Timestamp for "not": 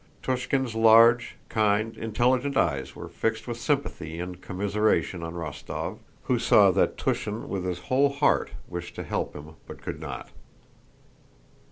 9.99-10.31